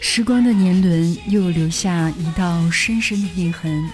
[0.00, 3.88] 时光的年轮又留下一道深深的印痕。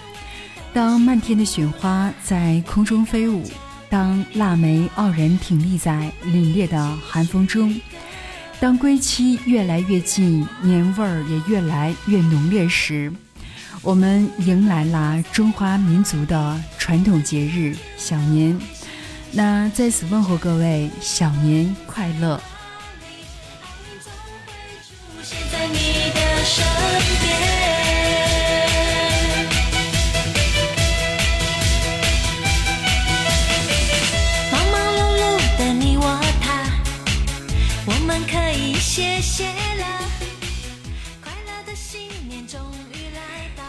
[0.72, 3.42] 当漫天的雪花在空中飞舞，
[3.90, 7.78] 当腊梅傲然挺立在凛冽的寒风中，
[8.58, 13.12] 当归期越来越近，年味儿也越来越浓烈时，
[13.82, 18.58] 我们迎来了中华民族的传统节日小年。
[19.32, 22.40] 那在此问候各位，小年快乐！
[38.28, 39.86] 可以谢谢了。
[41.22, 42.60] 快乐的新年终
[42.92, 43.20] 于来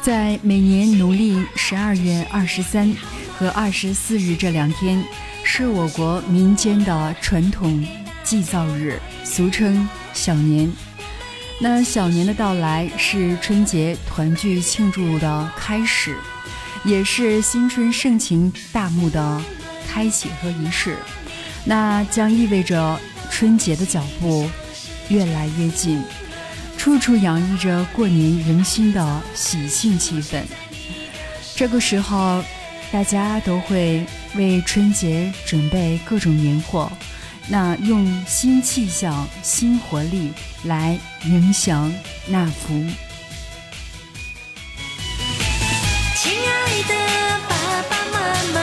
[0.02, 2.96] 在每年农历十二月二十三
[3.38, 5.04] 和二十四日这两天，
[5.44, 7.86] 是我国民间的传统
[8.24, 10.72] 祭灶日，俗称小年。
[11.60, 16.18] 那小年的到来是春节团聚庆祝的开始，
[16.84, 19.42] 也是新春盛情大幕的
[19.88, 20.98] 开启和仪式。
[21.64, 23.00] 那将意味着
[23.36, 24.48] 春节的脚步
[25.10, 26.04] 越来越近。
[26.78, 30.44] 处处洋溢着过年迎新的喜庆气氛。
[31.56, 32.44] 这个时候，
[32.92, 36.92] 大家都会为春节准备各种年货，
[37.48, 40.32] 那用新气象、新活力
[40.66, 40.96] 来
[41.26, 41.92] 迎祥
[42.28, 42.74] 纳福。
[46.16, 46.94] 亲爱的
[47.50, 48.20] 爸爸妈
[48.54, 48.60] 妈，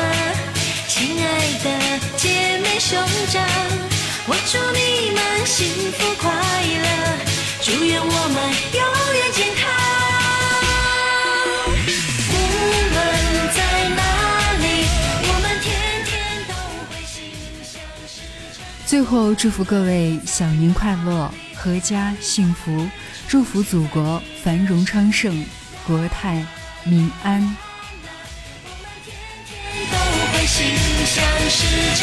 [0.87, 1.27] 亲爱
[1.65, 2.99] 的姐妹兄
[3.31, 3.43] 长，
[4.33, 6.87] 我祝你们幸福快乐。
[7.63, 8.37] 祝愿我们
[8.73, 8.81] 永
[9.17, 9.67] 远健康。
[12.31, 12.35] 无
[12.95, 12.97] 论
[13.53, 13.59] 在
[13.89, 14.01] 哪
[14.61, 14.65] 里，
[15.27, 15.67] 我们天
[16.07, 16.09] 天
[16.47, 16.55] 都
[16.87, 17.19] 会心
[17.65, 18.23] 想事
[18.55, 18.63] 成。
[18.87, 21.29] 最后，祝福各位小年快乐，
[21.61, 22.89] 阖家幸福，
[23.27, 25.45] 祝福祖国繁荣昌盛，
[25.85, 26.47] 国泰
[26.85, 27.41] 民安。
[29.05, 29.17] 天
[29.51, 29.99] 天都
[30.33, 30.67] 会心
[31.05, 31.21] 想
[31.51, 32.00] 事成。